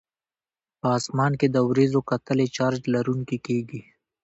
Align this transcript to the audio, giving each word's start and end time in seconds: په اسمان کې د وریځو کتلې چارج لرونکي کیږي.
په 0.79 0.87
اسمان 0.97 1.31
کې 1.39 1.47
د 1.51 1.57
وریځو 1.69 1.99
کتلې 2.09 2.47
چارج 2.57 2.81
لرونکي 2.95 3.37
کیږي. 3.47 3.81